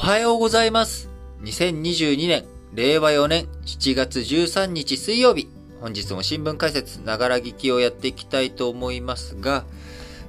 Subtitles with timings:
[0.00, 1.10] はようございます。
[1.42, 5.48] 2022年、令和4年7月13日水曜日。
[5.80, 9.64] 本日も新聞解説、ながら聞きをやっていきたいと思いますが、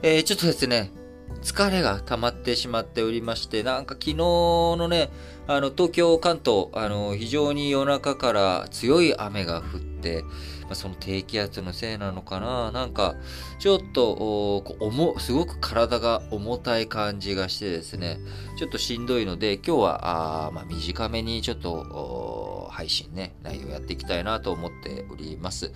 [0.02, 0.92] えー、ちょっとですね、
[1.42, 5.10] 疲れが溜まってしまっておりまして、なんか昨日のね、
[5.48, 10.24] あの、東京、関東、あの、非常に夜中から強い雨が降って、
[10.64, 13.16] まあ、その低気圧のせいなのかななんか、
[13.58, 18.20] ちょっと、こう重、すごく体が重たい感じがしてですね、
[18.58, 25.74] ちょっとしんどいので、今日は、あまあ、短めにちょっと、配信ね、内容やっていきたいなと思っております。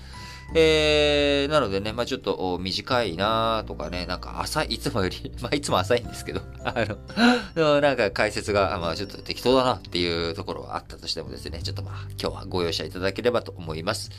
[0.55, 6.73] えー、なのでね、まあちょっと短いなとかね、なんか浅い、いつもより、 まあいつも浅いんですけど、 あ
[7.55, 14.11] の、 なんか解説が、まあちょっと適当だなっていうところはあったとしてもですね、ちょっとまあ今日はご容赦いただければと思います。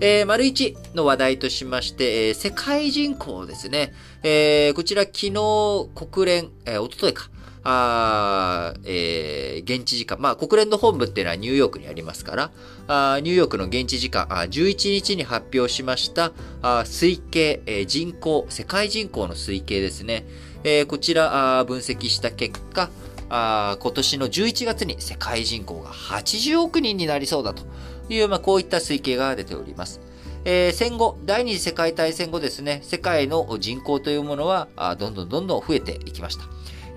[0.00, 3.92] えー、丸一の話題としまして、えー世界人口ですね。
[4.22, 7.30] えーこちら昨日国連、えー、おとといか。
[7.70, 10.18] あえー現地時間。
[10.18, 12.50] まあ、国連の本部っていうのはニューヨークにありますから、
[12.86, 20.24] あニューヨークの現地時間、あ11日に発表しました、あ推計、えー人口、世界人口の推計ですね。
[20.64, 22.88] えーこちら、あ分析した結果、
[23.28, 27.64] あ今年の11月に世界人口が80億人になりそうだと
[28.08, 30.00] いう、まあ、こういった推計が出ております。
[30.46, 36.44] えー戦後、第二次世界大戦後ですね、世界の人口というものは、どんどんどんどん増えていきました。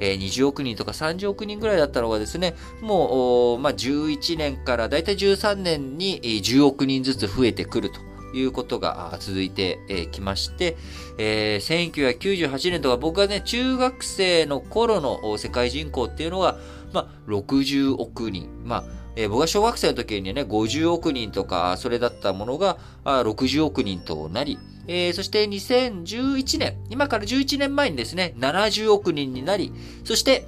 [0.02, 8.02] えー20億人とか30億人ぐらいだったのがですね、もう、まあ、11年からだいたい13年に10億人ずつ増えてくると
[8.35, 10.75] いうことが続いてきまして、
[11.17, 16.58] えー1998年とか僕がね、中学生の頃の世界人口っていうのが、
[16.91, 18.49] まあ、60億人。
[18.65, 29.73] まあ、えー僕が小学生の時にね、50億人とか、それだったものが、あ60億人となり、えーそして2011年、今から11年前にですね、70億人になり、
[30.04, 30.45] そして、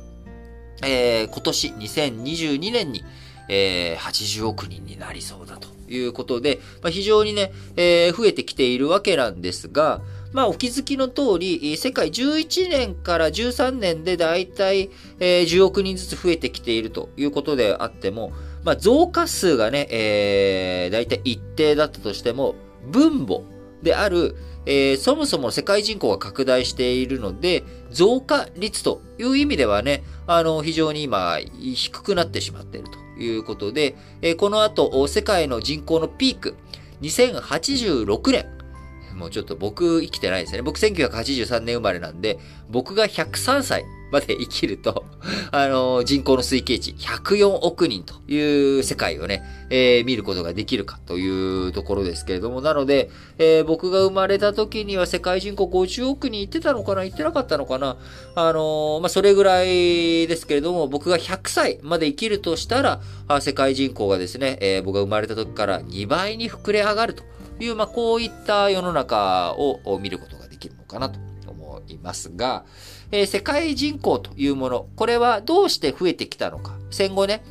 [0.84, 3.04] えー今年2022年に、
[3.50, 22.56] えー80億人になりそうだということで、まあ、非常にね、えー増えてきているわけなんですが、まあ、お気づきの通り、世界11年から13年でだいたいえ10億人ずつ増えてきているということであっても、まあ、増加数がね、えー、だいたい一定だったとしても、
[22.90, 23.42] 分母
[23.82, 24.36] である、
[24.66, 36.56] えーそもそも世界人口が拡大しているので、増加率という意味ではね、あの、非常に今、低くなってしまっているということで、えーこの後、世界の人口のピーク、
[37.02, 38.46] 2086年、
[39.16, 40.62] もうちょっと僕生きてないですね。
[40.62, 45.06] 僕1983年生まれなんで、僕が103歳まで生きると、
[45.52, 53.10] あの、人口の推計値104億人という世界をね、えー見ることができるかというところですけれども、なので、
[53.40, 57.98] えー僕が生まれた時には世界人口50億人いってたのかないってなかったのかな
[58.36, 67.24] あのーまあ、それぐらいですけれども、僕が100歳まで生きるとしたら、あ世界人口がですね、え僕が生まれた時から2倍に膨れ上がると
[67.60, 72.66] いう、まあ、こういった世の中を見ることができるのかなと思いますが、
[73.14, 76.74] えー世界人口というもの、これはどうして増えてきたのか。
[76.90, 77.44] 戦後ね、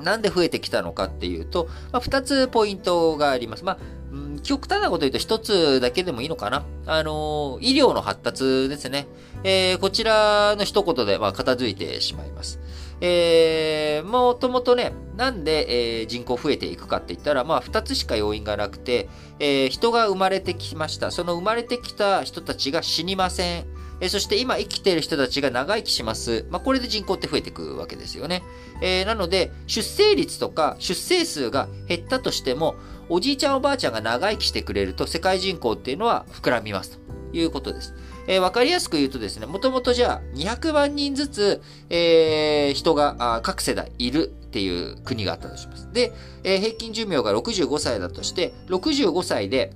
[0.00, 3.64] なんで増えてきたのかっていうと、まあ、二つポイントがあります。
[3.64, 3.78] まあ、
[4.12, 6.64] うん極端なこと言うと一つだけでもいいのかな。
[6.86, 9.06] あの医療の発達ですね。
[9.44, 12.58] えーこちらの一言で、まあ、片付いてしまいます。
[13.00, 21.12] えー、もともとね、なんで、えー人口増えていくかって言ったら、まあ、二つしか要因がなくて、えー人が生まれてきました。
[21.12, 23.71] その生まれてきた人たちが死にません。
[24.02, 26.44] えーそして今生きている人たちが長生きします。
[26.50, 28.42] まあ、これで人口って増えていくわけですよね。
[28.82, 32.74] えーなので、出生率とか出生数が減ったとしても、
[33.08, 37.94] おじいちゃんおばあちゃんが長生きしてくれると世界人口っていうのは膨らみますということです。
[38.26, 45.92] えーわかりやすく言うとですね、もともとじゃあ200万人ずつ、えー人が各世代いるっていう国があったとします。
[45.92, 46.12] で、
[46.42, 49.74] えー平均寿命が65歳だとして、65歳で、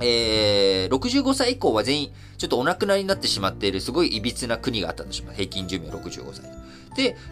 [0.00, 5.36] えー、65歳以降は全員、ちょっとお亡くなりになってしまっている、すごい歪な国があったとします。
[5.36, 6.50] 平均寿命65歳。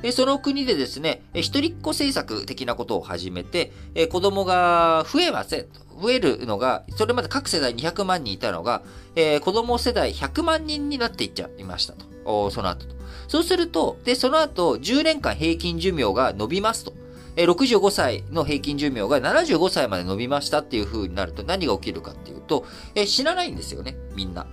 [0.02, 3.72] で、その国でですね、一人っ子政策的なことを始めて、
[4.10, 5.66] 子供が増えません。
[6.00, 8.82] 増えるのが、それまで各世代200万人いたのが、
[9.16, 12.50] えー子供世代100万人になっていっちゃいましたと。
[12.50, 12.94] その後と。
[13.26, 16.92] そうすると、で、その後、10年間平均寿命が伸びますと。
[17.36, 24.46] 65歳の平均寿命が75歳まで伸びましたっていう風になると何が起きるかっていうと、えー死なないんですよね、みんな。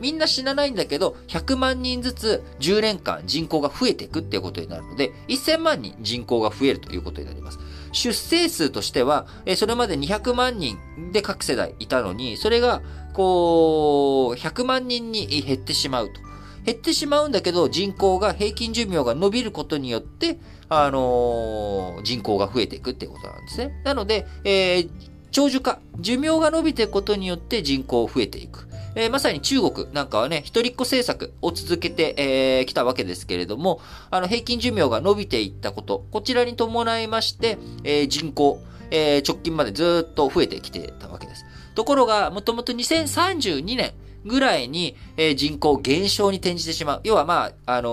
[0.00, 7.58] みんな死なないんだけど、100万人ずつ10年間人口が増えていくっていうことになるので、1000万人人口が増えるということになります。
[7.92, 10.78] 出生数としては、えそれまで200万人
[11.12, 12.80] で各世代いたのに、それが、
[13.12, 16.20] こう、100万人に減ってしまうと
[16.64, 20.38] 減ってしまうんだけど、人口が、平均寿命が伸びることによって、
[20.68, 23.80] あのー、人口が増えていくっていうことなんですね。
[23.84, 24.90] なので、えー、
[25.30, 28.70] 長寿化、寿命が伸びていくことによって人口増えていく。
[28.94, 33.80] えー、まさに中国なんかはね、一人っ子政策を続けてき、えー、たわけですけれども、
[34.10, 38.60] あの、平均寿命が伸びていったこと、こちらに伴いまして、えー、人口、
[38.90, 41.44] えー、直近までずっと増えてきてたわけです。
[41.74, 43.92] ところが、もともと2032年
[44.24, 47.00] ぐらいに、えー、人口減少に転じてしまう。
[47.04, 47.90] 要はまあ、あの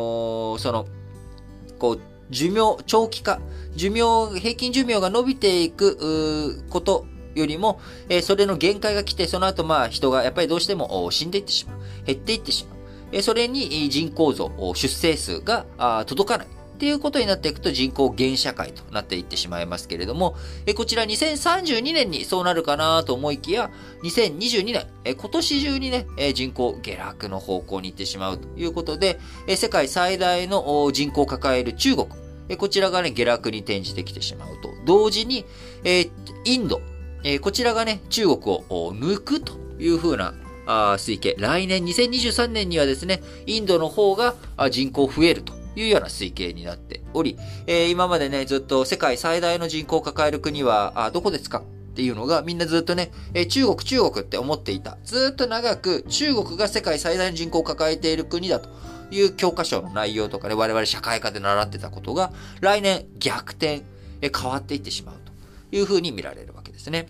[0.55, 0.87] ー、その、
[1.77, 2.01] こう、
[2.31, 3.39] 寿命、長期化、
[3.75, 7.05] 寿命、平均寿命が伸びていく、こと、
[7.37, 7.79] よりも、
[8.09, 11.77] え、それの限界が来て、その後まあ人がやっぱりどうしても死んでいってしまう。
[12.05, 12.77] 減っていってしまう。
[13.11, 15.65] え、それに人口増、出生数が
[16.05, 16.47] 届かない。
[16.77, 20.35] っていうことになっていくと人口減社会となっていってしまいますけれども、
[20.67, 23.71] えこちら2032年にそうなるかなと思いきや、
[24.03, 32.07] 2022年、え今年中にね、え人口下落の方向に行ってしまうということで、え世界最大の人口を抱える中国、
[32.47, 34.69] えこちらがね、下落に転じてきてしまうと。
[34.85, 35.45] 同時に、
[35.83, 36.11] え
[36.45, 36.79] インド、
[37.23, 40.33] えこちらがね、中国を抜くという風な
[40.65, 41.35] あ推計。
[41.39, 44.35] 来年2023年にはですね、インドの方が
[44.69, 54.97] 人口増えるというような推計になっており、えー、今までね、ずっと世界最大の人口を抱える国は、あどこですかっていうのがみんなずっとね、えー、中国中国って思っていた。
[55.03, 58.69] ずっと長く中国が世界最大の人口を抱えている国だと
[59.09, 63.83] いう教科書の内容とかね、我々社会科で習ってたことが、来年逆転、
[64.21, 67.07] えー、変わっていってしまうというふうに見られるわけですですね。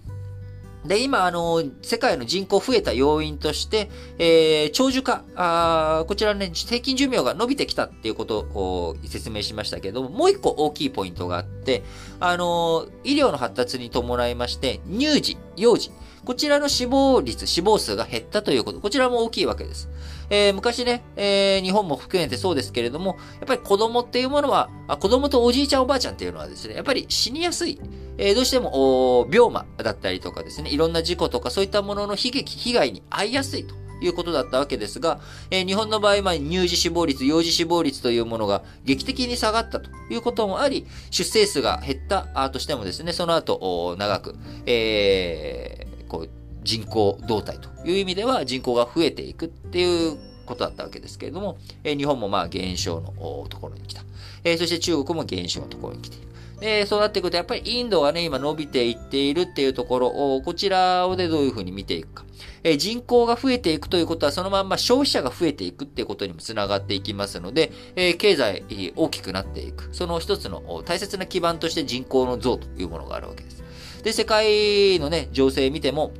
[0.85, 11.83] で、今、あの、世界の人口増えた要因として、えー、長寿化、あこちらね、平均寿命が伸びてきたっていうことを説明しましたけども、もう一個大きいポイントがあって、
[12.19, 15.91] あの、医療の発達に伴いまして、乳児、幼児、
[16.23, 19.89] こちらの死亡率、死亡数が減ったということ、こちらも大きいわけです。
[20.29, 27.79] えー、昔ね、えー、日本も含めてそうですけれども、やっぱり子供っていうものは、あ子供とおじいちゃんおばあちゃんっていうのはですね、やっぱり死にやすい。
[28.17, 35.19] えー、どうしても、病魔だったりとかですね、いろんな事故とかそういったものの悲劇、被害に遭いやすいということだったわけですが、
[35.51, 44.35] えー、日本の場合、まあ、乳児死亡率、幼児死亡率というものが劇的に下がったということもあり、出生数が減ったとしてもですね、その後、長く、
[44.65, 46.29] えー、こう、
[46.67, 54.03] 人口動態という意味では人口が増えていくっていうことだったわけですけれども、え、日本もまあ減少のところに来た。
[54.43, 56.27] え、そして中国も減少のところに来ている。
[56.59, 62.25] で、そうなっていくと、やっぱりインドがね、今伸びていっているっていうところを、こちらをでどういうふうに見ていくか。
[62.63, 68.63] え、人口が増えていくということは、そのまんま消費者が増えていくっていうことにもつながっていきますので、え、経済
[68.95, 69.89] 大きくなっていく。
[69.91, 73.63] その一つの大切な基盤として人口の増というものがあるわけです。
[74.03, 76.11] で、世界のね、情勢見ても、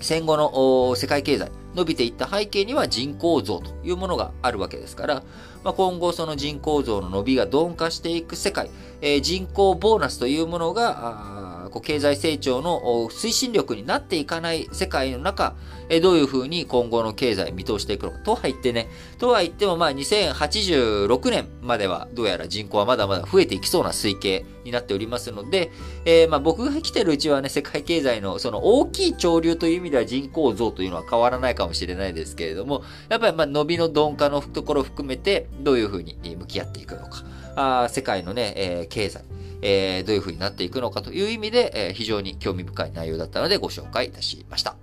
[0.00, 5.22] 戦後の世界経済、伸びていった背景には人口増というものがあるわけですから、
[5.64, 8.70] まあ、今後その人口増の伸びが鈍化していく世界、
[9.00, 12.80] えー、人口ボーナスというものが、こう経済成長の
[13.10, 15.56] 推進力になっていかない世界の中、
[15.88, 18.18] えどういうふうに今後の経済見通していくのか。
[18.18, 18.88] とは言ってね、
[19.18, 25.72] とは言ってもまあ2086年まではどうやら人口はまだまだ増えていきそうな推計になっておりますので、
[26.04, 37.24] えー、まあ僕が生きてるうちはね、世界経済のその大きい潮流という意味では人口増というのは変わらないかもしれないですけれども、やっぱりまあ伸びの鈍化のところを含めてどういうふうに向き合っていくのか。
[37.56, 39.24] あ世界のね、えー、経済、
[39.64, 44.76] えー、どういう風になっていくのかという意味で、えー、非常に興味深い内容だったのでご紹介いたしました。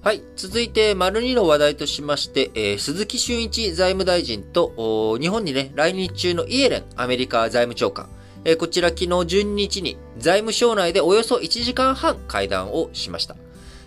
[0.00, 0.22] はい。
[0.36, 8.10] 続いて、丸2の話題としまして、えー、鈴木俊一財務大臣と、日本にね、来日中のイエレン、アメリカ財務長官、
[8.44, 13.34] えー、こちら昨日12日に財務省内でおよそ1時間半会談をしました。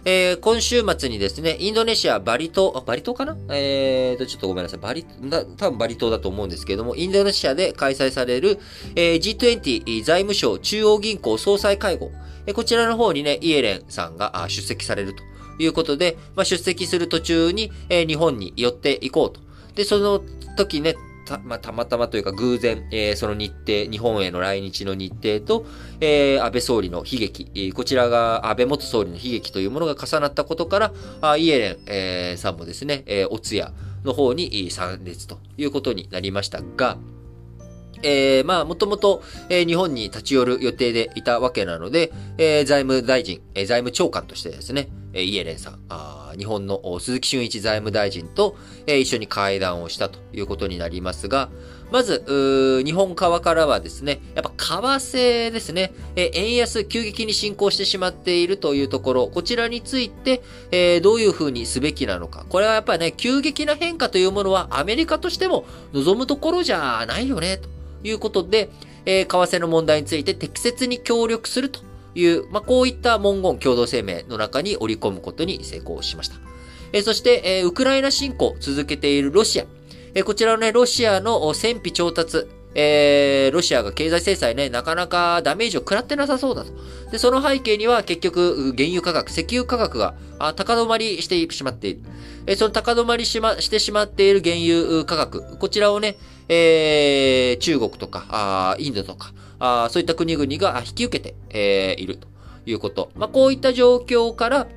[0.09, 3.35] えー、今週末にですね、インドネシア、バリ島、バリ島かな？
[3.49, 4.79] えーと、ちょっとごめんなさい。
[4.79, 8.57] バリ、な多分バリ島だと思うんですけども、インドネシアで開催される、
[8.95, 12.11] えー、G20 財務省中央銀行総裁会合。
[12.45, 15.23] えー、こちらの方にね、イエレンさんが出席されると
[15.61, 19.41] いうことで、まあ、出席する途中に、えー、日本に寄っていこうと。
[19.75, 20.23] で、その
[20.55, 20.95] 時ね、
[21.27, 25.65] た、まあ、たまたまというか偶然、えー、その日程、日本への来日の日程と、
[25.99, 33.71] えー、安倍総理の悲劇、こちらが安倍元総理の悲劇というものが重なったことから、あイエレン、えー、さんもですね、えー、お通夜
[34.03, 36.97] の方に参列ということになりましたが、
[38.03, 51.49] えー、まあ、もともと、えー、日本に立ち寄る予定でいたわけなので、えー、財務大臣、えー、財務長官としてですね、えー、イエレンさん、あ日本の鈴木俊一財務大臣と、えー、一緒に会談をしたということになりますが、
[51.91, 60.41] まず、日本側からはですね、やっぱ為替ですね、え円安急激に進行してしまっているというところ、こちらについて、
[60.71, 62.45] えー、どういうふうにすべきなのか。
[62.49, 67.69] これはやっぱりね、急激な変化というものはアメリカとしても望むところじゃないよね、と
[68.03, 68.69] いうことで、
[69.05, 71.79] えー、為替の問題について適切に協力すると
[72.13, 76.35] いう、まあ、こういった文言共同声明の中に織り込むことに成功しました。
[76.91, 79.76] えー、そして、えー、ウクライナ侵攻を続けているロシア。
[80.17, 86.71] えこちらのね、ロシアの戦費調達、えー、ロシアが経済制裁ね、なかなかダメージを食らってなさそうだと。
[87.11, 90.15] で、その背景には結局、原油価格、石油価格が
[90.55, 92.01] 高止まりしてしまっている。
[92.47, 96.17] えその高止まりしま、してしまっている原油価格、こちらをね、
[96.49, 102.27] えー、中国とか、あインドとか、あそういった国々が引き受けて、えー、いると
[102.65, 103.11] いうこと。
[103.13, 104.67] まあ、こういった状況から、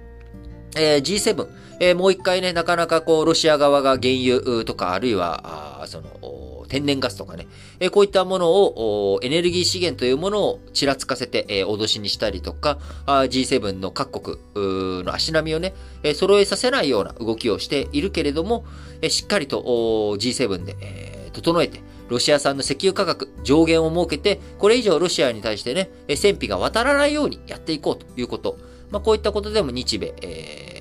[0.77, 1.49] えー、G7、
[1.81, 7.49] えー、もう一回ね、なかなかこう、ロシア側が原油とか、あるいは、あその、天然ガスとかね、
[7.81, 14.39] えー、こういったものを、エネルギー資源というものをちらつかせて、えー、脅しにしたりとか、G7 の各国
[15.05, 15.73] の足並みをね、
[16.03, 18.67] えー、揃えさせないような動きをしているけれども、
[19.01, 19.63] えー、しっかりと
[20.19, 28.59] G7 で、えー、整えて、ロシア産の石油価格上限を設けて、これ以上ロシアに対してね、戦費が渡らないようにやっていこうということ。
[28.91, 30.80] まあ、こういったことでも日米、えー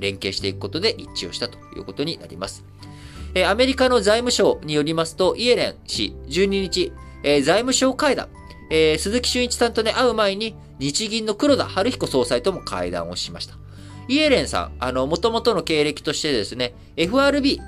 [0.00, 2.64] 連携していくことで一致をしたということになります。
[3.34, 6.92] えアメリカの財務省によりますと、イエレン氏12日、
[7.22, 8.28] え財務省会談、
[8.70, 13.54] え鈴木俊一さんとね、会う前に、日銀の黒田晴彦総裁とも会談をしました。
[14.08, 17.60] イエレンさん、あの、元々の経歴としてですね、FRB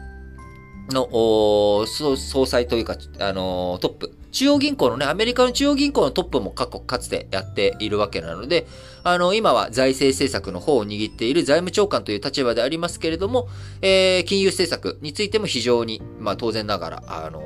[0.91, 8.67] の、総裁というか、あのトップ、中央銀行のね、アメリカの中央銀行のトップも過去かつてやっているわけなので、
[9.05, 13.49] あの、今は財政政策の方を握っている財務長官という立場でありますけれども、
[13.83, 17.43] えー、金融政策についても非常に、まあ当然ながら、あのー、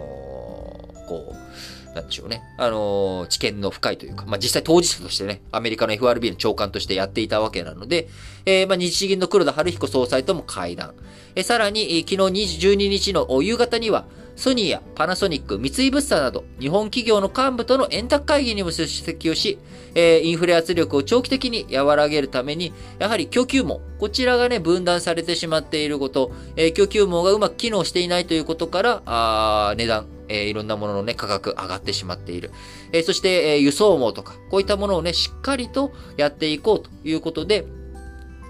[1.09, 2.43] こう、なんでしょうね。
[2.59, 8.07] あのー、知見の深いというか、まあ、実際当事者としてね、アメリカの FRB の長官としてやっていたわけなので、
[8.45, 10.95] えー、まあ、日銀の黒田晴彦総裁とも会談。
[11.35, 14.05] えー、さらに、昨日12日の夕方には、
[14.37, 19.59] ソニーやパナソニック、三井物産など、日本企業の幹部との円卓会議にも出席をし、
[19.95, 32.51] えー、インフレ圧力を長期的に和らげるために、やはり供給網、こちらがね、分断されてしまっていること、えー、供給網がうまく機能していないということから、あ値段、えー、いろんなもののね、価格上がってしまっている。
[32.93, 37.67] えー、そして、えー、輸送網とか、こういったものをね、しっかりとやっていこうということで、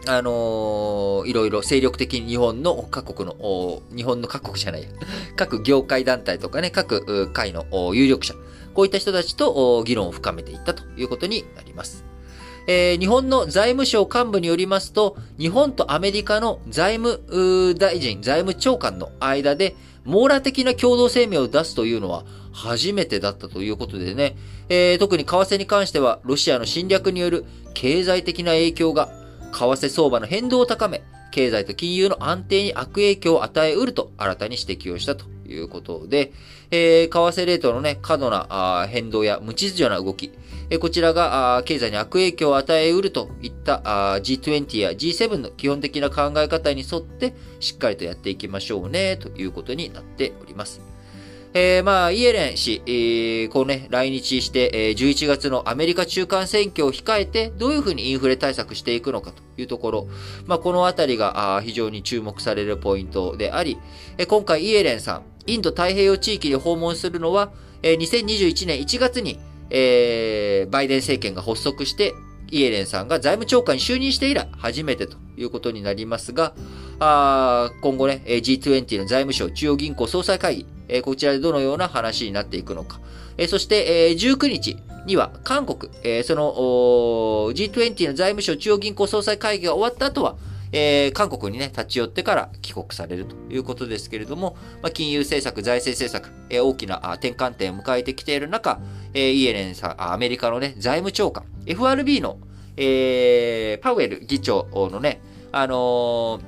[0.09, 4.89] あのー、いろいろ精力的に日本の各国の、日本の各国じゃないや、
[5.37, 8.35] 各業界団体とかね、各会の有力者、
[8.75, 12.05] こういった人たちと議論を深めていったということになります。
[12.69, 24.37] えー、日本の財務省幹部によりますと、日本とアメリカの財務大臣、財務長官の間で、網羅的な共同声明を出すというのは初めてだったということでね、
[24.69, 27.45] えー、特に為替に関しては、ロシアの侵略による
[27.75, 29.26] 経済的な影響が
[29.57, 36.33] 為替相場の変動を高め、経済と金融の安定に悪影響を与えうると新たに指摘をしたということで、
[36.71, 40.33] えー、為替レートのね、過度な変動や無秩序な動き、
[40.71, 43.81] えー、こちらが経済に悪影響を与えうるといった
[44.23, 50.96] G20 や G7 の基本的な考え方に沿ってしっかりとやっていきましょうね、ということになっております。
[51.59, 60.09] えー、まあ、イエレン氏、えー、こうね、来日して、えー、11月のアメリカ中間選挙を控えて、どういうふうにインフレ対策していくのかというところ、
[60.45, 63.79] まあ、このあたりが非常に注目されるポイントであり、
[64.19, 72.13] えー、今回イエレンさん、インド太平洋地域に訪問するのは、えー、2021年1月に、えー、バイデン政権が発足して、
[72.51, 76.53] イエレンさんが財務長官に就任して以来初めてということになりますが、
[76.99, 83.01] あ今後ね、G20 の財務省中央銀行総裁会議、えこちらでどのような話になっていくのか。
[83.39, 84.77] えそして、え19日
[85.07, 86.53] には韓国、えその
[87.53, 90.37] G20 の財務省中央銀行総裁会議が終わった後は、
[90.73, 98.81] えー、韓国にね、立ち寄ってから帰国されるということですけれども、まあ、金融政策、財政政策、えー、大きな転換点を迎えてきている中、
[99.15, 102.39] えー、イエレンさん、アメリカのね、財務長官、FRB の、
[102.77, 105.21] えー、パウエル議長のね、
[105.53, 106.41] あの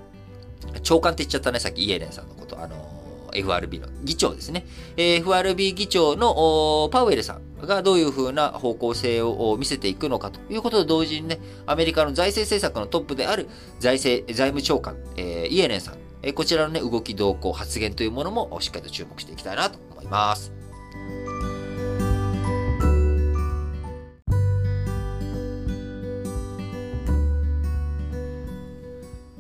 [0.75, 2.88] ー、長官って言っちゃったね、さっきイエレンさんのこと、あのー
[3.35, 4.67] FRB の議長ですね。
[4.97, 20.68] FRB 議長のパウエルさんがどういうふうな方向性を見せていくのかということと同時にね、アメリカの財政政策のトップである財政、財務長官、え、イエレンさん、え、こちらのね、動き動向、発言というものもしっかりと注目していきたいなと思います。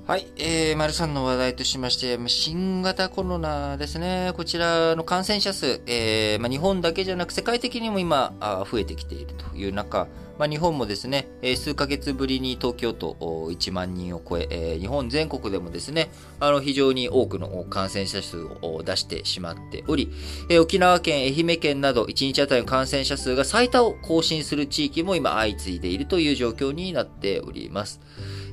[0.08, 4.32] はい、えー、丸さんの話題としまして、新型コロナですね。
[4.38, 16.08] こちらの感染者数、えー、まあ、日本だけじゃなく世界的にも今、あ増えてきているという中、まあ、日本もですね、えー、数ヶ月ぶりに東京都1万人を超ええー、日本全国でもですね、
[16.40, 20.10] あの非常に多くの感染者数を出してしまっており、
[20.48, 28.00] えー、沖縄県、愛媛県など1日あたりの感染者数が最多を更新する地域も今相次いでいるという状況になっております。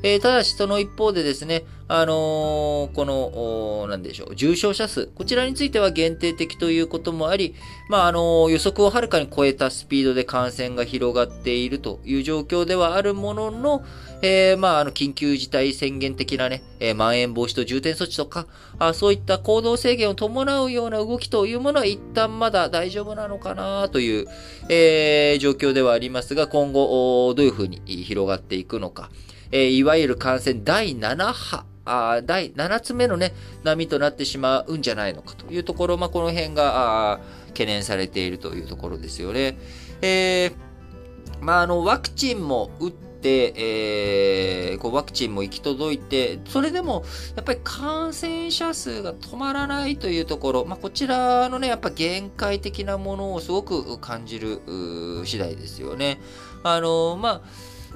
[0.05, 7.55] えー、ただし、その一方でですね、あのー、この、なんでしょう、重症者数、こちらについては限定的ということもあり、
[7.89, 13.83] まあ、あのー、予測をはるかに超えたスピードで感染が広がっているという状況ではあるものの、
[14.21, 18.45] えー、まあ、あの、緊急事態宣言的なね、えー、まん延防止と重点措置とか、
[18.77, 24.27] あそういった行動制限を伴うような動きというものは一旦まだ大丈夫なのかなという、
[24.69, 29.09] えー、状況ではありますが、今後、どういうふうに広がっていくのか。
[29.51, 33.33] えー、いわゆる感染第7波、あ第7つ目のね、
[33.63, 37.19] 波となってしまうんじゃないのかというところ、まあ、この辺が、
[37.55, 39.57] 懸念されているというところですよね。
[40.01, 40.53] えー、
[41.41, 54.59] まあ、あの、ワクチンも打って、えー、こうワクチンも行き届いて、それでも、やっぱり感染者数が止まらないというところ、まあ、こちらのね、やっぱ限界的なものをすごく感じる
[55.23, 56.19] 次第ですよね。
[56.63, 57.41] あの、まあ、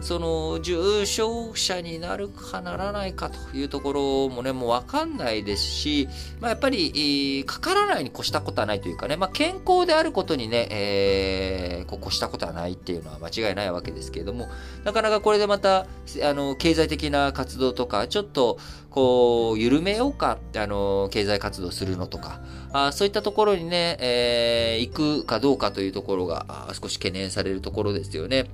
[0.02, 6.08] その重症者になるかならないかというところもね、もうわかんないですし、
[6.40, 14.48] まあ、やっぱり、かからないに越したことはないというかね、まあ、健康であることにね、えー、こう越したことはないっていうのは間違いないわけですけれども、
[14.84, 18.58] なかなかこれでまた、あの、経済的な活動とか、ちょっと、
[18.90, 22.42] こう、緩めようか、あの、経済活動するのとか、
[22.72, 28.46] あそういったところにね、えー、行くかどうかというところが少し懸念されるところですよね。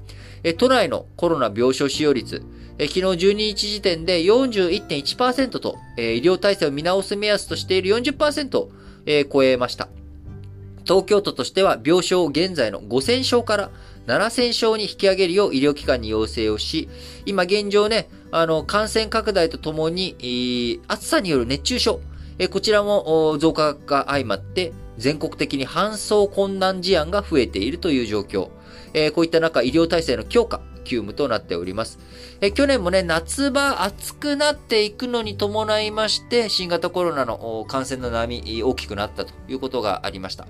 [0.43, 2.43] え都内のコロナ病床使用率、
[2.77, 8.71] え昨日12日時点で41.1%と、え医療体制を見直す目安としている40%を、
[9.05, 9.89] え超えました。
[10.85, 13.71] 東京都としては病床を現在の5000床から
[14.07, 16.89] 7000床に引き上げるよう医療機関に要請をし、
[17.25, 22.01] 今現状ね、あの、感染拡大とともに、暑さによる熱中症、
[22.37, 28.49] え、こちらも増加が相まって、全国的に搬送困難事案が増えているという状況。
[28.93, 31.99] えー、こういった中、医療体制の強化、急務となっております。
[32.39, 40.47] え去年もね、夏場暑くなっていくのに伴いまして、新型コロナの感染の波、大きくなったということがありました。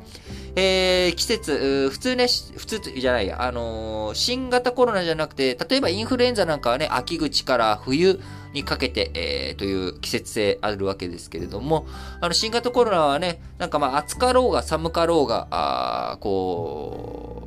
[0.56, 8.22] えー、季節、普通ね、普通じゃないや、あのー、新型コロナじゃなくて、例えばインフルエンザなんかはね、秋口から冬
[8.54, 11.86] にかけて、えー、という季節性あるわけですけれども、
[12.22, 17.44] あの、新型コロナはね、なんかまあ暑かろうが寒かろうが、あこ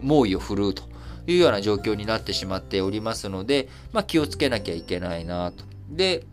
[0.00, 0.84] う、猛威を振るうと
[1.26, 5.64] いうような状況になってしまっておりますので、まあ気をつけなきゃいけないなと。
[5.90, 6.24] で、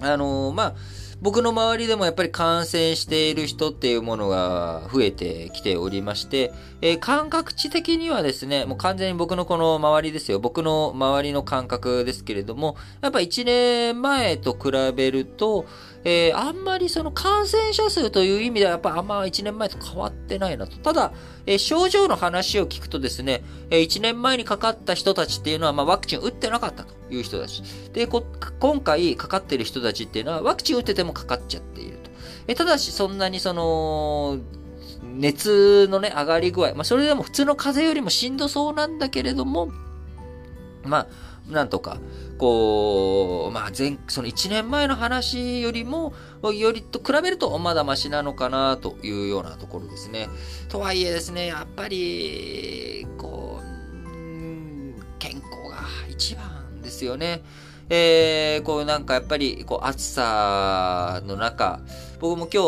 [0.00, 0.74] あのー、まあ、
[1.20, 10.38] 僕の周りでもやっぱり感染している人っていうものが増えてきておりまして、えー、感覚値的にはですね、もう完全に僕のこの周りですよ。
[10.38, 15.66] 僕の周りの感覚ですけれども、やっぱ1年前と比べると、
[16.04, 20.78] えー、あんまりその感染者数という意味ではやっぱあんま1年前と変わってないなと。
[20.78, 21.12] ただ、
[21.46, 27.62] えー、症状の話を聞くとですね、えー、1年前にかかった人たちっていうのは、まあ、ワクチン打ってなかったという人たち。
[27.92, 32.10] で、今回かかってる人たちっていうのは、ワクチン打っててもかかっちゃっていると。
[32.46, 34.38] えただし、そんなにその、
[35.02, 39.70] 熱のね、上がり具合、まあ、それでも普通の風邪よりもしんどそうなんだけれども、
[40.84, 41.98] まあ、なんとか、
[42.40, 46.14] こう、まあ前、その1年前の話よりも、
[46.54, 50.26] よりと比べるとまだましなのかなというようなところですね。
[50.70, 57.42] とはいえですね、やっぱり、こう、健康が一番ですよね。
[57.92, 61.80] えー、こうなんかやっぱり、こう暑さの中、
[62.20, 62.62] 僕も今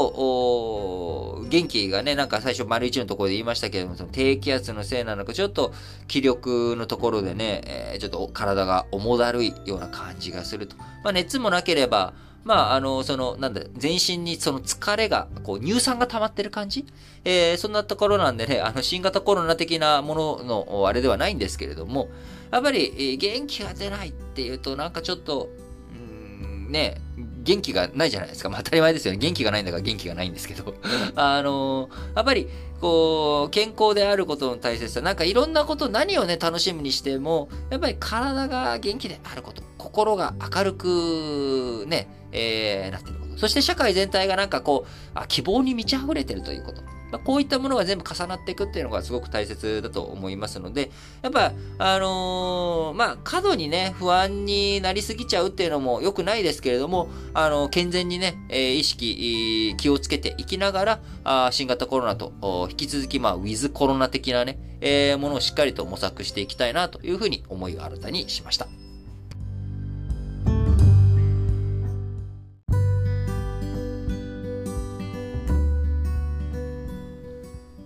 [1.44, 5.72] 日、元気がね、なんか最初丸一のところで言いましたけれども、その低気圧のせいなのか、ちょっと
[6.08, 10.76] 気力のところでね、えー、ちょっと体が重だるいような感じがすると。
[11.04, 16.84] まあ熱もなければ、まあ、あの、その、なんだ、全身にその疲れが、こう、乳酸が溜まってる感じ？
[17.24, 22.08] えー、そんなところなんでね、あの、新型コロナ的なものの、あれではないんですけれども、
[22.52, 25.48] やっぱり、元気が出ないっていうと、なんかちょっと、
[25.94, 27.00] うん、ね、
[27.42, 28.50] 元気がないじゃないですか。
[28.50, 29.18] まあ当たり前ですよね。
[29.18, 30.74] 元気がないんだから元気がないんですけど。
[31.16, 32.48] あの、やっぱり、
[32.80, 43.38] こう、健康であることの大切さ、なんかいろんなこと、何をね、楽しみにしても、やっぱり体が元気であること、心が明るく、ね、えー、なってること。
[43.38, 46.82] そして社会全体がなんかこう、あ希望に満ち溢れてるということ。
[47.12, 62.32] まあ、こういったものが全部重なっていくっていうのがすごく大切だと思いますので、やっぱ、あのー、まあ、過度にね、不安になりすぎちゃうっていうのも良くないですけれども、あの、健全にね、え、意識、気をつけていきながら、あ新型コロナと、
[62.70, 68.66] 引き続き、まあ、ウィズコロナ的なね、えー、ものをしっかりと模索していきたいなというふうに思いを新たにしました。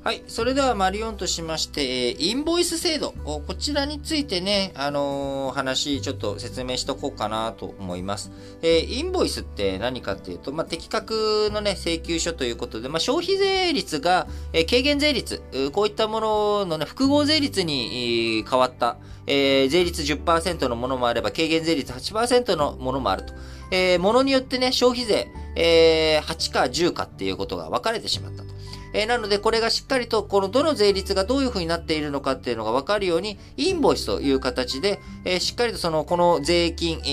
[0.06, 0.22] はい。
[0.28, 3.12] それではマリオンとしまして、インボイス制度。
[3.24, 8.30] こちらについてね、あのー、話、ちょっと説明しとこうかなと思います。
[8.62, 15.42] えー、インボイスって何かっていうと、まあ、的確のね、請求書ということで、まあ、消費税率が、えー、軽減税率、
[15.72, 23.34] こういったもののね、複合税率に変わった、えー、税率10%のものもあれば、軽減税率8%のものもあると。
[23.72, 28.55] えー、ものによってね、消費税、えー、8か10かっていうことが分かれてしまったと。
[28.92, 37.08] えー、なので、これがしっかりと、このどの税率がどういうふうになっているのかっていうのがわかるように、インボイスという形で、えー、しっかりとその、この税金、え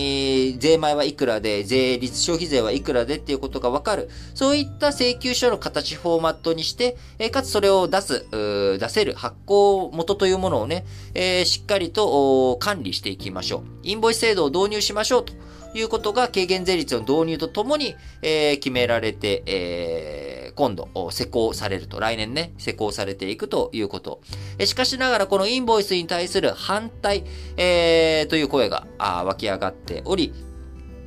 [0.55, 4.09] ー、税前はいくらで、税率、消費税はいくらでっていうことがわかる。
[4.33, 13.63] そういった請求書の形、フォーマットにして、え、かつそれを出す、出せる発行元というものをね、え、しっかりと管理していきましょう。
[13.83, 15.33] インボイス制度を導入しましょうと。
[15.75, 21.99] いうことが軽減税率の導入とともに、え、決められて、えー、今度、施行されると。
[21.99, 24.21] 来年ね、施行されていくということ。
[24.57, 27.23] えしかしながら、このインボイスに対する反対、
[27.57, 30.33] えー、という声があ湧き上がっており、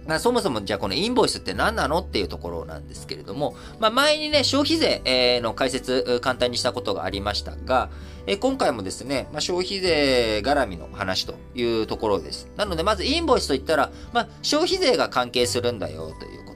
[0.06, 7.90] ま、そもそもじゃあこのインボイスって何なのっていうところなんですけれども、まあ、前にね、消費税の解説簡単にしたことがありましたが、
[8.26, 12.48] え今回もですね、まあ、消費税絡みの話というところです。
[12.56, 16.55] なので、まずインボイスといったら、まあ、消費税が関係するんだよということ。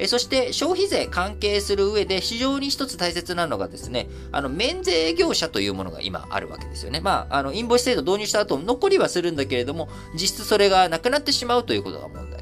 [0.00, 7.00] えそして消費税関係する上で非常に一つ大切なのがですね、あの、免税業者というものが今あるわけですよね。
[7.00, 12.40] まあ、あの、インボイス制度導入した後、残りはするんだけれども、実質それがなくなってしまうということが問題。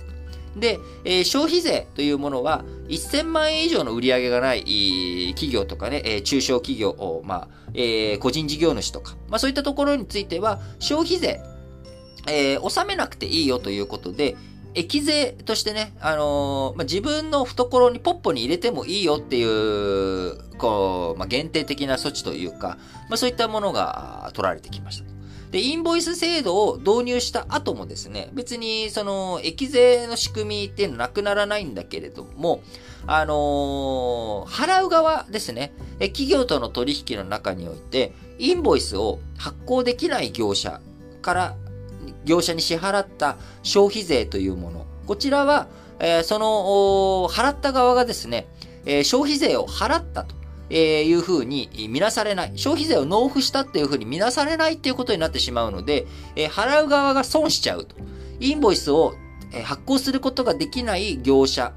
[0.57, 4.61] で、えー、消費税というものは、1000万円以上の売り上げがない
[5.35, 11.40] 企業とかね、えー、中小企業を、まあ、えー、個人事業主とか、まあそういったところについては、消費税、
[12.29, 14.37] えー、納めなくていいよということで、
[14.79, 25.19] 益税としてね、あのー、まあ、自分の懐にポッポに入れてもいいよっていう、こう、まあ、限定的な措置というか、まあ、そういったものが取られてきました。
[25.51, 32.62] で、インボイス制度を導入した後もですね、別にその、益税の仕組みっていうのはなくならないんだけれども、
[33.07, 40.81] あのー、払う側ですね、企業との取引の中において、インボイスを発行できない業者
[41.23, 41.57] から、
[42.24, 48.46] 業者に支払った消費税というもの、こちらは、えー、その、払った側がですね、
[48.87, 50.38] えー、消費税を払ったと。
[50.70, 52.52] えいうふうに見なされない。
[52.57, 57.96] 消費税を納付したっていうふうに見なされないっていうことになってしまうので、え払う側が損しちゃうと。
[58.38, 59.14] インボイスを
[59.64, 61.72] 発行することができない業者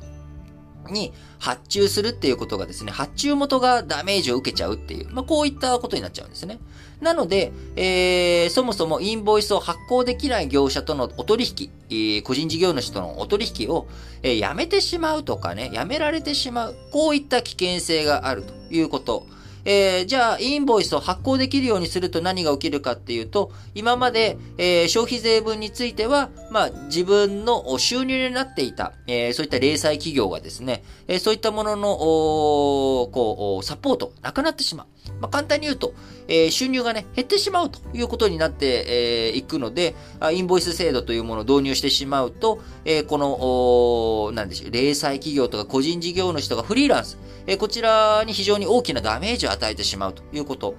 [0.89, 6.59] に発注するっていうことがですね、発注元がダメージを受けちゃうっていう、まあ、こういったことになっちゃうんですね。
[7.01, 13.87] なので、えー、そもそもインボイスを発行できない業者とのお取引、えー、個人事業主とのお取引を、
[14.21, 19.25] えー、やめてしまうとかね、やめられてしまう、こういった危険性があるということ。
[19.65, 34.87] えー、じゃあ、インボイスを発行できるようにすると何が起きるかっていうと、今まで、えー、消費税分については、まあ、自分の収入になっていた、えー、そういった零細企業がですね、えそういったものの、こう、サポート、なくなってしまう。
[35.19, 35.93] まあ、簡単に言うと、
[36.27, 39.95] え収入がね、減ってしまうということになってえい、くので、
[40.31, 50.75] インボイス制度というものを導入してしまうと、えこの、なんでしょう、零細企業とか個人事業主とかフリーランス、えこちらに非常に大きなダメージを与えてしまうということ。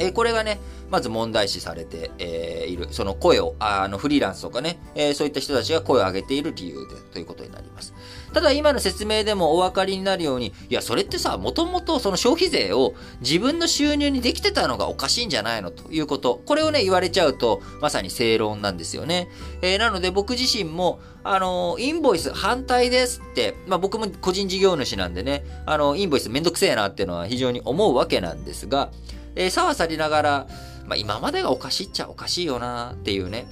[0.00, 0.60] えこれがね、
[0.90, 2.86] まず問題視されて、えいる。
[2.90, 7.92] その声を、あの、フリーランスとかね、えそういった人たちが声を上げている理由で、ということになります。
[8.32, 16.40] ただ今の説明でもお分かりになるように、いや、それってさ、もともとその消費税を自分の収入にできてたのがおかしいんじゃないのということ。
[16.46, 19.28] これをね、言われちゃうと、まさに正論なんですよね。
[19.62, 28.90] えー、なので僕自身も、あの、インボイス反対ですって、まあ僕も個人事業主なんでね、あの、インボイスめんどくせえなっていうのは非常に思うわけなんですが、
[29.34, 30.46] えー、さはさりながら、
[30.86, 33.46] まあ、今までがおかしいっちゃおかしいよなっていうね。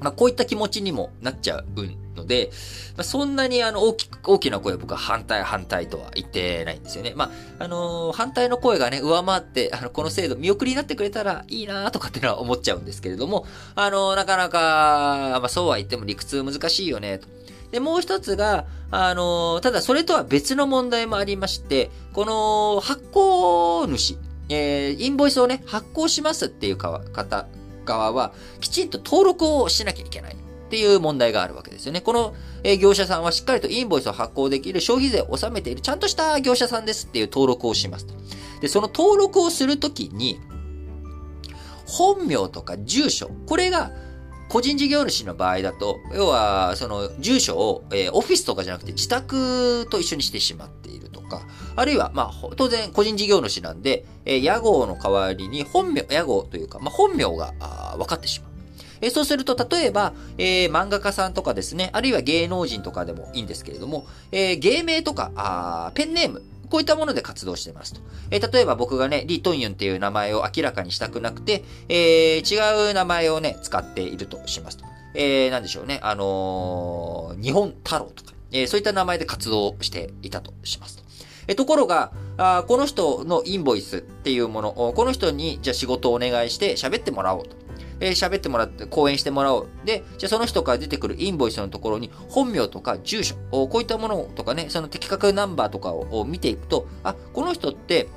[0.00, 1.64] まあ、こういった気持ちにもなっちゃう
[2.20, 2.50] ので、
[2.96, 7.14] まあ、そんなにあの大きく、大きな声僕は反対反対とは言ってないんですよね。
[7.16, 17.28] まあ、あのー、反対の声がね、上回って、あの、この制度見送りになってくれたらいいなとかっていうのは思っちゃうんですけれども、あのー、なかなか、まあ、そうは言っても理屈難しいよね、と。
[17.70, 27.00] で、もう一つが、あの、ただそれとは別の問題もありまして、この発行主、えー、インボイスをね、発行しますっていう方
[27.84, 30.36] 側は、きちんと登録をしなきゃいけない
[30.70, 32.00] っていう問題があるわけですよね。
[32.00, 38.06] この、え、業者さんはしっかりとインボイスを発行できる消費税を納めているちゃんとした業者さんですっていう登録をします。
[38.60, 40.40] で、その登録をするときに、
[41.86, 43.90] 本名とか住所、これが
[44.48, 51.42] 個人事業主の場合だと、要は、その、住所を、え、オフィスとかじゃなくて自宅と一緒にしてしまっているとか、
[51.74, 57.52] あるいは、まあ、当然、個人事業主なんで、え、屋号の代わりに本名、屋号というか、まあ、本名が、
[57.96, 58.49] 分かってしまう。
[59.00, 68.00] え、そうすると、例えば、えー、漫画家さんとかですね、あるいは芸能人とかでもいいんですけれども、えー、芸名とか、あペンネーム、こういったもので活動してますと。
[68.30, 74.84] えー、例えば僕がね、リ・トンユンっていう名前を明らかにしたくなくて、えー、違う名前をね、使っているとしますと。
[75.14, 81.02] えー、なんでしょうね、あのー、日本太郎とか、えー、そういった名前で活動していたとしますと。
[81.48, 87.56] えところがあ、この人のインボイスっていうもの、この人にじゃあ仕事をお願いして喋ってもらおうと。
[88.00, 89.68] えー、喋ってもらって、講演してもらおう。
[89.84, 98.08] で、じゃあその人から出てくるインボイスのところに、本名とか住所、こういったものとかね、その的確ナンバーとかを見ていくと、あ、この人って、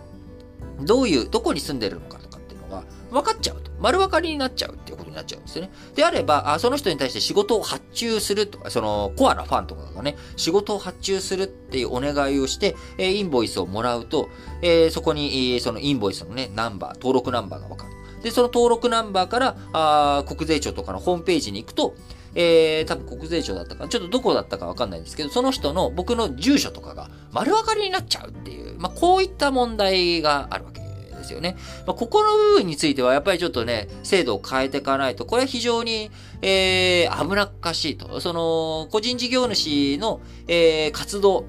[0.81, 3.73] どういう、どこに住んでるのかとかっていうのが分かっちゃうと。
[3.79, 5.71] 丸分かりになっちゃうっていうことになっちゃうんですよね。
[5.93, 14.29] であれば、あその人に対して仕事を発注するとか、そのコアなファンとかがね、仕事を発注するっていうお願いをして、えインボイスをもらうと、
[14.61, 17.92] えー、そこに、えそのインボイスのね、ナンバー、登録ナンバーが分かる。
[18.23, 21.95] で、その登録ナンバーから、あ国税庁とかのホームページに行くと、
[22.35, 30.79] えー、多分国税庁だったかちょっとどこだったかわかんないんですけど、その人の僕の住所とかが丸分かりになっちゃうっていう、まあ、こういった問題があるわけ
[31.23, 31.55] ですよね。
[31.87, 38.19] まあ、ここの部分についてはやっぱりちょっとね、制度を変えていかないと、これは非常に、えー、危なっかしいと。
[38.19, 41.45] その、個人事業主の、えー、活動、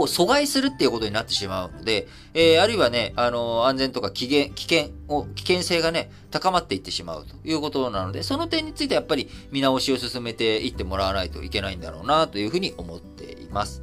[0.00, 13.82] を阻害するっていうことになってしまうので、えー、あるいはね、あの、安全とか危険、危険を、危険性がね、高まっていってしまうということなので、その点についてやっぱり見直しを進めていってもらわないといけないんだろうなというふうに思っています。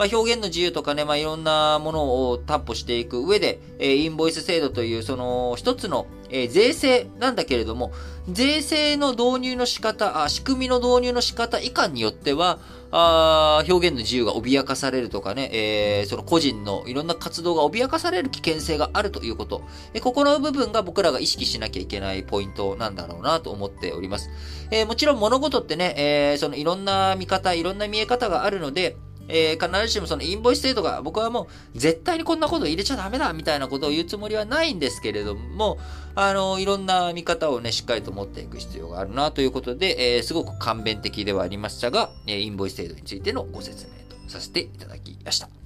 [0.00, 7.92] まあ、表現の自由とかね、まあ、いろんなものを担保していく上で、えー、インボイス制度という、その、一つの、えー、税制なんだけれども、
[8.26, 12.60] 税制の導入の仕方、あ仕組みの導入の仕方以下によっては、
[12.92, 19.62] あ表現の自由が脅かされるとかね、えー、その個人のいろんな活動が脅かされる危険性があるということ。
[19.94, 24.30] えここの部分が僕らが意識しなきゃいけないポイントなんだろうなと思っております。
[24.70, 28.96] えー、もちろん物事ってね、えー、そのいろんな見方、いろんな見え方があるので、
[29.30, 35.78] えー、必ずしもそのインボイス制度が僕はもう絶対にこんなこと入れちゃダメだみたいなことを言うつもりはないんですけれども、
[36.14, 45.59] あの、いろんな見方をね、しっかりと持っていく必要があるなということで、えー、すごく簡便的ではありましたが、えインボイス制度についてのご説明とさせていただきました。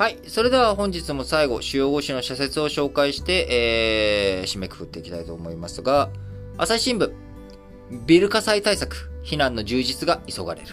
[0.00, 0.18] はい。
[0.28, 6.08] それでは本日も最後、主要語詞の社説を紹介して、えー、締めくくっていきたいと思いますが、
[6.56, 7.12] 朝日新聞、
[8.06, 10.68] ビル火災対策、避難の充実が急がれる。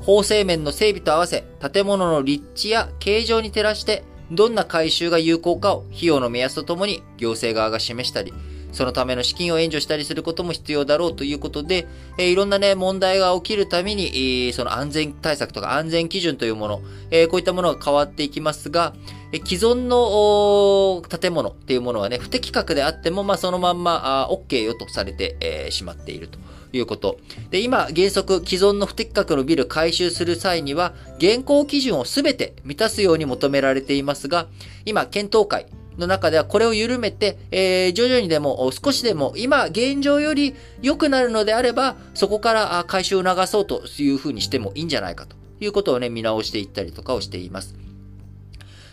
[0.00, 8.32] 法制面の整備と合わせ、建物の立地や形状に照らして、どんな改修が有効かを費用の目安とともに行政側が示したり、
[8.72, 11.86] そのための資金を援助したりすることも必要だろうということで、
[12.18, 18.94] え、いろんなね、問題が起きるために、え、その安全対策とか安全基準というもの、え、こういったものが変わっていきますが、
[19.32, 26.38] え既存の建物っていうものはね、不適格であっても、まあ、そのまんま、あ OK よとされて、えー、しまっていると。
[26.72, 27.18] いうこと。
[27.50, 34.46] で、今、原則、既存の不適格のビル改修する際には、現行基準をすべて満たすように求められていますが、
[34.84, 35.66] 今、検討会、
[35.98, 47.87] の中ではこれを緩めて、えー、徐々にでも少しでも今現状より良くなるのであれば、そこから回収を促そうというふうにしてもいいんじゃないかということをね、見直していったりとかをしています。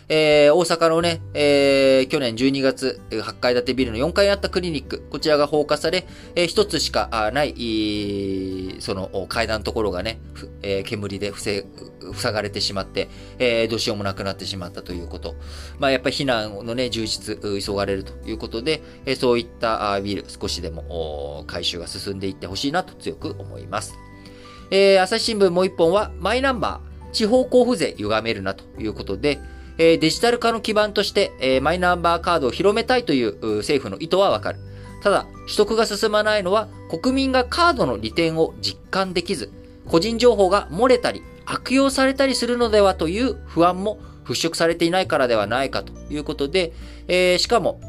[0.08, 10.20] えー、大阪のね、えー、去年12月、8階建てビルの4階にあったクリニック、こちらが放火され、えー、一つしかない、その階段のところがね、
[10.62, 11.64] えー、煙で塞
[12.32, 15.34] がれてしまって、えー、どうしようもなくなってしまったということ。
[15.80, 23.96] まあ、やっぱり避難のね、充実、急がれるということで、えー、そういったビル、少しでも回収が進んでいってほしいなと強く思います。
[24.70, 29.40] えー、朝日新聞もう一本は、マイナンバー、地方交付税歪めるなということで、
[29.78, 34.58] えデジタル化の基盤として、えマイナンバーカードを広めたいという政府の意図はわかる。
[35.02, 39.50] ただ、取得が進まないのは、国民がカードの利点を実感できず、
[39.86, 46.72] 個人情報が漏れたり、悪用されたりするのではという不安も払拭されていないからではないかということで、
[47.06, 47.80] えー、しかも、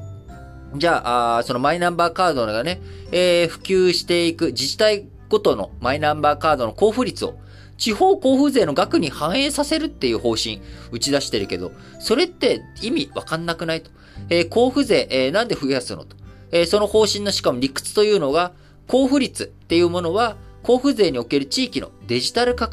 [0.76, 7.40] じゃあ、そのマイナンバーカードがね、えー、普及していく自治体ごとのマイナンバーカードの交付率を
[7.78, 10.62] 地方交付税の額に反映させるっていう方針
[10.92, 13.92] 打ち出してるけど、それって意味わかんなくないと。
[14.30, 16.16] えー、交付税、えー、なんで増やすのと。
[16.52, 18.54] えー、その方針のしかも理屈というのが、
[18.88, 22.70] 交付率っていうものは、交付税における地域のデジタル化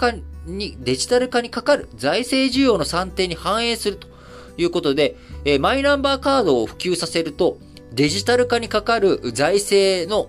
[0.47, 4.09] に、デジタル化にかかる財政需要の算定に反映すると
[4.57, 7.59] いうことで、えー、マイナンバーカードを普及させると、
[7.93, 10.29] デジタル化にかかる財政の、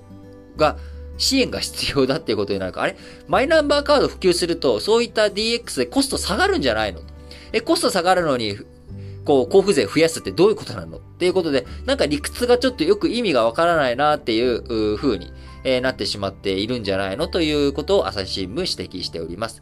[0.58, 0.78] が、
[1.18, 2.82] 支援が必要だっていうことになるか。
[2.82, 2.96] あれ？
[3.28, 7.02] マイナンバーカード普及すると、そういった DX でコスト下がるんじゃないの？
[7.54, 8.58] え、コスト下がるのに、
[9.24, 10.98] こう、交付税増やすってどういうことなの？
[10.98, 15.32] っていうことで、なんか理屈がちょっとよく意味がわからないなっていう風に、
[15.64, 17.28] え、なってしまっているんじゃないの？
[17.28, 19.62] ということを朝日新聞指摘しております。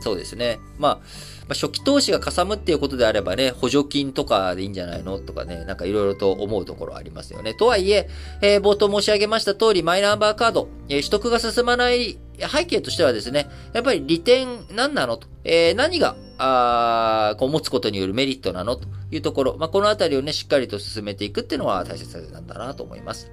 [0.00, 0.58] そうですね。
[0.78, 1.06] まあ、
[1.46, 7.54] まあ、初期投資がかさむっていうことであればね、補助金とかでいいんじゃないのとかね、なんかいろいろと思うところありますよね。
[7.54, 8.08] とはいえ、
[8.40, 23.30] えー、冒頭申し上げました通り、マイナンバーカード、えー、取得が進まない背景としてはですね、やっぱり利点何なのと、えー、何が、あこう持つことによるメリットなのというところ、まあ、このあたりをね、しっかりと進めていくっていうのは大切なんだなと思います。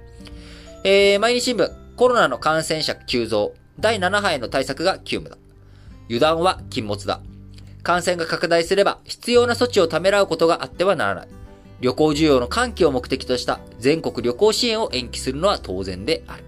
[0.84, 5.38] えー、毎日新聞、コロナの感染者急増、第7波への対策が急務だ。
[6.06, 7.20] 油断は禁物だ。
[7.82, 11.28] 感染が拡大すれば必要な措置をためらうことがあってはならない。
[11.80, 16.44] 旅行需要の喚起を目的とした全国旅行支援を延期するのは当然である。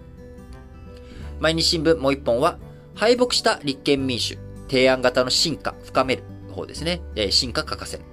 [1.39, 2.57] 毎日新聞もう一本は、
[2.95, 4.37] 敗北した立憲民主、
[4.69, 7.01] 提案型の進化、深める方ですね。
[7.15, 8.03] え進化欠かせる。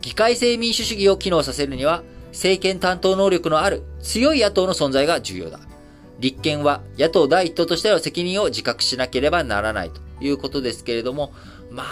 [0.00, 5.60] 議会制民主主義を機能させるには、政権担当能力のある強い野党の存在が重要だ。
[6.18, 11.32] 立憲は野党第一党としての責任を自覚しなければならないということですけれども、
[11.74, 11.82] ま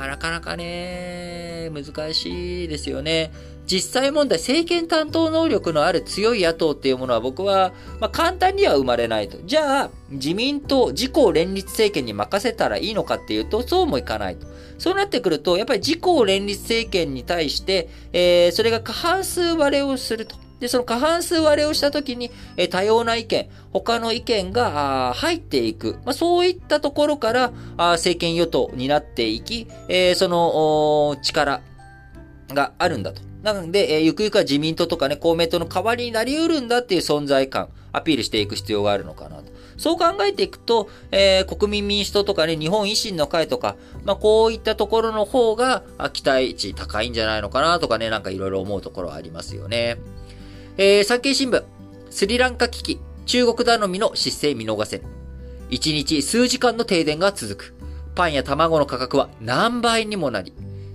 [0.00, 3.30] あ、なかなかね、難しいですよね。
[3.66, 9.36] 実際問題、政権担当能力のある強い野党っていうものは僕は、まあ、簡単には生まれないと。
[9.44, 14.46] じゃあ、自民党、自公連立政権に任せたらいいのかっていうと、そうもいかないと。
[14.78, 20.45] そうなってくると、やっぱり自公連立政権に対して、えー、それが過半数割れをすると。
[20.60, 25.98] で、その過半数割れをしたときに、え多様な意見、他の意見が入っていく。
[26.04, 31.60] まあ、そういったところからあ政権与党になっていき、えー、その力
[32.48, 33.20] があるんだと。
[33.42, 39.56] なので、えー、ゆくゆくは自民党とかね、公明党の代わりになり得るんだっていう存在感、アピールしていく必要があるのかなと。
[39.76, 49.98] そう考えていくと、えー、国民民主党とかね、日本維新の会とか、まあ、こういったところの方が、期待値高いんじゃないのかなとかね、なんかいろいろ思うところはありますよね。
[50.78, 51.64] えー、産経新聞、
[52.10, 55.04] スリランカ危機、中国頼みの失勢見逃せぬ。
[55.70, 57.74] 1日数時間の停電が続く。
[58.14, 60.52] パンや卵の価格は何倍にもなり。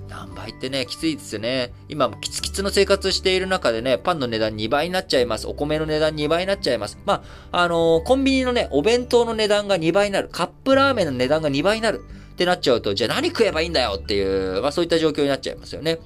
[0.07, 1.73] 何倍ってね、きついですよね。
[1.89, 5.47] 今、キツキツの生活している中でね、パンの値段2倍になっちゃいます。
[5.47, 6.99] お米の値段2倍になっちゃいます。
[7.07, 10.29] まあ、あのー、コンビニのね、お弁当の値段が2倍になる。
[10.31, 12.05] カップラーメンの値段が2倍になる。
[12.33, 15.97] ってなっちゃうと、じゃあ何食えばいいんだよっていう、まあそういった状況になっちゃいますよね。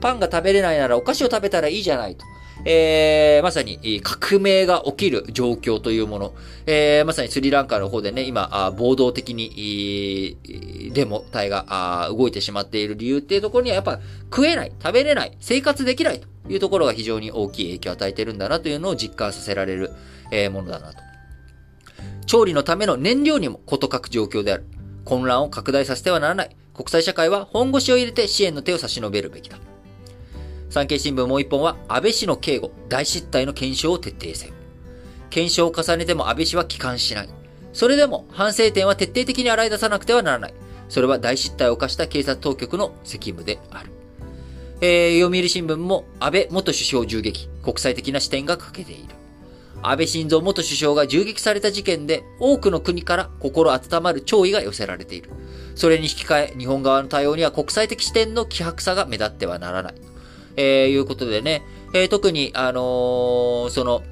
[0.00, 2.24] パンが食べれないならお菓子を食べたらいいじゃないと。
[2.64, 6.34] えー、まさに革命が起きる状況というもの、
[6.66, 10.38] えー、まさにスリランカの方でね、今、暴動的に、
[10.92, 19.90] デモ隊が動いてしまっている理由っていうところにはやっぱ食えない、食べれない、生活できないというところが非常に大きい影響を与えてるんだなというのを実感させられる、
[20.30, 20.98] え、ものだなと。
[22.26, 24.64] 調理のための燃料にも事欠く状況である。
[25.04, 26.56] 混乱を拡大させてはならない。
[26.72, 29.58] 国際社会は本腰を入れて支援の手を差し伸べるべきだ。
[30.74, 34.54] 産経新聞もう一本は、安倍氏の警護、大失態の検証を徹底せよ。
[35.30, 37.28] 検証を重ねても安倍氏は帰還しない。
[37.72, 40.54] それでも反省点は徹底的に洗い出さなくてはならない。
[40.88, 43.90] それは大失態を犯した警察当局の責務である。
[44.80, 49.14] えー、読売新聞も安倍元首相銃撃、国際的な視点が欠けている。
[49.82, 55.30] 安倍晋三元首相が銃撃された事件で多くの国から心温まる弔意が寄せられている。
[55.74, 59.94] それに引き換え、日本側の対応には国際的視点の希薄さが目立ってはならない。
[60.56, 61.62] えー、いうことでね、
[61.92, 64.02] えー、特に、あのー、その、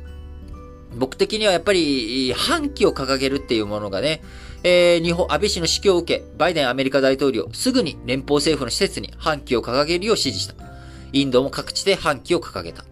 [0.96, 4.22] 僕的にはやっぱり、反旗を掲げるっていうものがね、
[4.64, 10.54] えー、日本、安倍氏の死去を受け、バイデンアメリカ大統領、すぐに連邦政府の施設に反旗を掲げるよう指示した。
[11.12, 12.84] インドも各地で反旗を掲げた。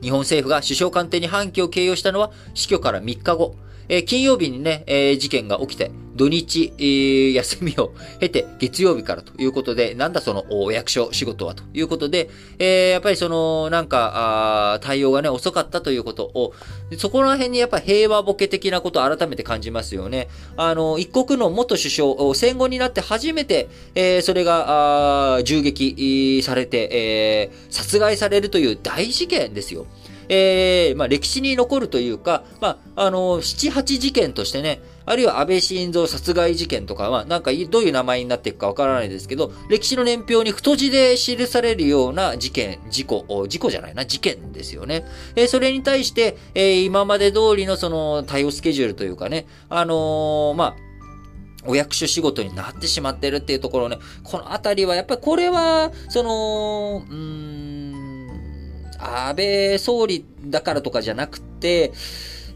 [0.00, 3.56] 日本政府が首相官邸に反旗を掲揚したのは死去から3日後、
[3.88, 12.28] えー、金曜日にね、えー、事件が起きて、土日、えー、休みを経て月曜日からということで、なんだそのお役所仕事はということで、
[12.58, 16.52] えー、やっぱりその、なんか、あ対応がね、遅かったということを、
[16.98, 20.28] そこら辺にやっぱ平和ボケ的なことを改めて感じますよね。
[20.56, 29.86] あの、一国の元首相、戦後になって初めて、えー、それが、あ銃撃されて、えー、殺害されるという大事件ですよ。
[30.28, 45.06] えー、まあ、歴史に残るというか、まあ、あの、七八事件としてね、あるいは安倍晋三殺害事件とかは、なんかどういう名前になっていくかわからないですけど、歴史の年表に太字で記されるような事件、事故、事故じゃないな、事件ですよね。
[45.34, 50.88] えー、それに対して、えー、今まで通りのその対応スケジュールというかね、あのー、まあ、
[51.66, 57.57] お役所仕事になってしまってるっていうところね、このあたりはやっぱりこれは、その、うん、
[58.98, 61.92] 安倍総理だからとかじゃなくて、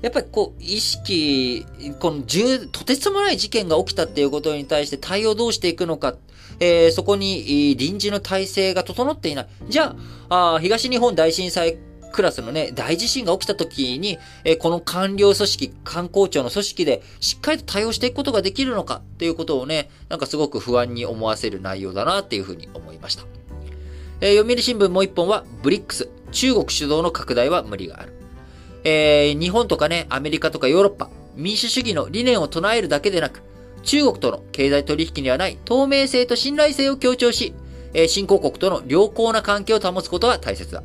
[0.02, 1.64] やっぱりこう、意識、
[2.00, 6.16] この重、とてつもない事件が起きたっていうことに対して対応どうしていくのか、
[6.58, 9.46] えー、そこに臨時の体制が整っていない。
[9.68, 9.94] じゃ
[10.28, 11.78] あ、あ東日本大震災
[12.12, 23.24] クラスのね、大地震が起きた時に、えー、この官僚組織、観光庁の組織でしっかりと対応していくことができるのかっていうことをね、なんかすごく不安に思わせる内容だなっていうふうに思いました。
[24.20, 28.12] えー、読売新聞もう一本は、ブリックス、中国主導の拡大は無理がある。
[28.84, 33.42] えー、日本とかね、アメリカとかヨーロッパ、民主主義の理念を唱えるだけでなく、
[33.84, 37.54] 中国との経済取引にはない透明性と信頼性を強調し、
[37.94, 40.82] えー、新興国との良好な関係を保つことは大切だ。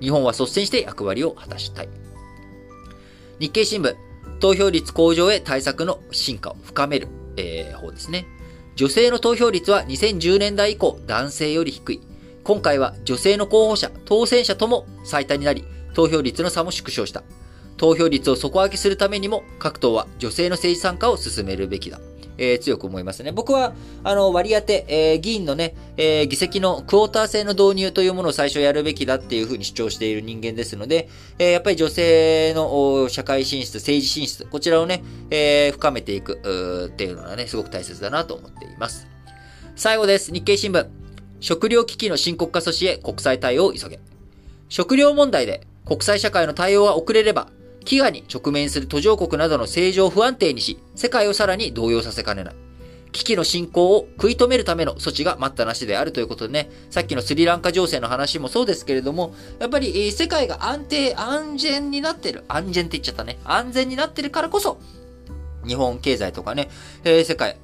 [0.00, 1.88] 日本は率先して役割を果たしたい。
[3.38, 3.96] 日経新聞、
[4.40, 8.26] 投票率向上へ対策の進化を深める、えー、方ですね。
[8.76, 12.00] 女性の投票率は2010年代以降男性より低い。
[12.48, 17.22] 今回は女性の候補者、当選者とも最多になり、投票率の差も縮小した。
[17.76, 22.00] 投票率を底上げするためにも、各党は女性の政治参加を進めるべきだ。
[22.38, 23.32] えー、強く思いますね。
[23.32, 39.06] 僕は、あの、割り当て、えー、議員のね、えー、議席のクォーター制の導入というものを最初やるべきだっていうふうに主張している人間ですので、えー、やっぱり女性の社会進出、政治進出、こちらをね、えー、深めていくっていうのはね、すごく大切だなと思っています。
[39.76, 40.32] 最後です。
[40.32, 41.07] 日経新聞。
[41.40, 44.00] 食料危機の深刻化阻止へ国際対応を急げ。
[44.68, 47.48] 食料問題で国際社会の対応が遅れれば、
[47.84, 52.54] 飢餓に直面する途上国などの政情を不安定にし、世界をさらに動揺させかねない。
[53.12, 62.44] 危機の進行を食い止めるための措置が待ったなしであるということでね、さっきのスリランカ情勢の話もそうですけれども、やっぱり世界が安定、安全になってる。
[62.48, 63.38] 安全って言っちゃったね。
[63.44, 64.78] 安全になってるからこそ、
[65.66, 66.68] 日本経済とかね、
[67.04, 67.56] えー、世界、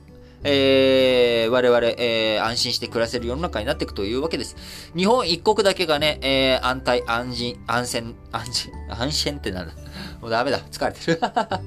[0.45, 4.57] えー、我々、えー、安心して暮らせる世の中になっていくというわけです。
[4.95, 9.75] 日本一国だけがね、えー、安泰、安心、安全、安心、安心ってなんだ。
[10.21, 10.61] もうダメだ。
[10.71, 11.21] 疲れてる。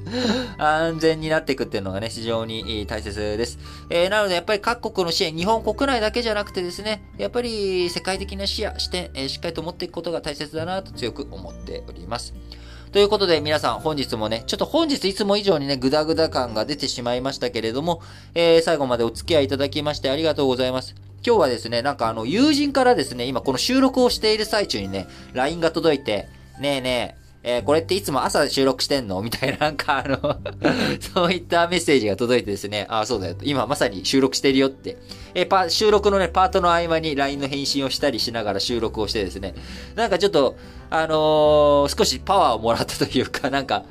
[0.58, 3.58] 安全になっていくっていうのがね、非常に大切です。
[3.90, 12.34] えー、なので、やっぱり各国の支援、日本国内だけじゃなくてですね、やっぱり世界的な視野、視点、えー、しっかりと持っていくことが大切だなと強く思っております。
[12.92, 18.02] ということで皆さん本日もね、ちょっと本日いつも以上にね、グダグダ感が出てしまいましたけれども、
[18.34, 20.96] えー、最後までお付き合いいただきましてありがとうございます。
[21.26, 26.30] 今日はですね、なんかあの、友人からですね、今この収録をしている最中にね、LINE が届いて、
[26.60, 29.22] ねえねえ、えー、これっていつも朝収録してんの？
[29.22, 30.38] みたいな、なんかあの
[31.00, 33.36] そういったメッセージが届いてですね、あ、そうだよ。
[33.44, 34.98] 今まさに収録してるよって。
[35.34, 39.54] えー、パ、収録のね、パートの合間に LINE の返信をしたりしながら収録をしてですね、
[39.96, 40.58] なんかちょっと、
[40.90, 43.86] あのー、少しパワーをもらったというか、 なんか、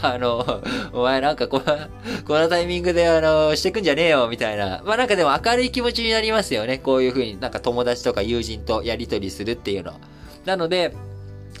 [0.00, 1.76] あの、お前なんかこの、
[2.26, 4.82] このタイミングであの、してくんじゃねえよ、みたいな。
[4.84, 6.78] まあなんかでも明るい気持ちになりますよね。
[6.78, 9.94] こういう風になんか友達とか友人とやりとりするっていうの。
[10.44, 10.94] なので、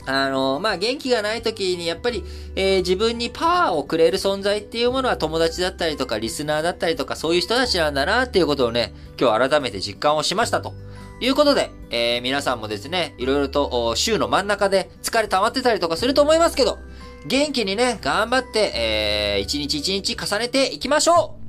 [0.06, 10.72] あの、まあ、元気がない時にやっぱり、えー、自分にパワーをくれる存在っていうものは友達だったりとか、リスナーだったりとか、そういう人たちなんだなっていうことをね、今日改めて実感をしましたと。
[11.18, 16.78] いうことで、えー、皆さんもですね、いろいろと週の真ん中で疲れ溜まってたりとかすると思いますけど、
[17.26, 21.46] 元気にね、頑張って、えー、一日一日重ねていきましょう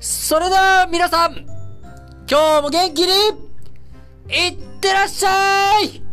[0.00, 1.34] それでは皆さん、
[2.30, 3.12] 今日も元気に、
[4.28, 6.09] いってらっしゃい